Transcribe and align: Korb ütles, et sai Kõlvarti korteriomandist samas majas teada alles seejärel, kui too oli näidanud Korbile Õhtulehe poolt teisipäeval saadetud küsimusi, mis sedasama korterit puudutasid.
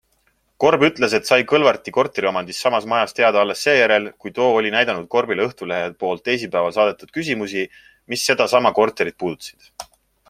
Korb 0.63 0.83
ütles, 0.85 1.11
et 1.17 1.27
sai 1.31 1.37
Kõlvarti 1.51 1.91
korteriomandist 1.97 2.65
samas 2.65 2.87
majas 2.93 3.13
teada 3.19 3.43
alles 3.43 3.61
seejärel, 3.67 4.09
kui 4.25 4.33
too 4.39 4.47
oli 4.61 4.73
näidanud 4.77 5.07
Korbile 5.17 5.45
Õhtulehe 5.51 5.93
poolt 6.05 6.25
teisipäeval 6.31 6.75
saadetud 6.79 7.15
küsimusi, 7.19 7.69
mis 8.15 8.27
sedasama 8.31 8.73
korterit 8.81 9.21
puudutasid. 9.25 9.73